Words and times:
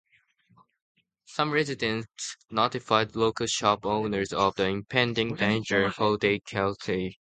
Some 1.25 1.51
residents 1.51 2.35
notified 2.49 3.15
local 3.15 3.45
shop 3.45 3.85
owners 3.85 4.33
of 4.33 4.55
the 4.55 4.65
impending 4.65 5.35
danger 5.35 5.91
so 5.95 6.17
they 6.17 6.39
could 6.39 6.81
flee. 6.81 7.19